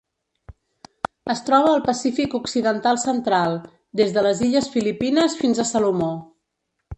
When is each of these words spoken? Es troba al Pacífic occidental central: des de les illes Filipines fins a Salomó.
Es 1.33 1.41
troba 1.49 1.69
al 1.73 1.83
Pacífic 1.87 2.33
occidental 2.39 2.99
central: 3.03 3.59
des 4.01 4.17
de 4.17 4.25
les 4.29 4.43
illes 4.49 4.71
Filipines 4.79 5.37
fins 5.43 5.63
a 5.63 5.69
Salomó. 5.75 6.11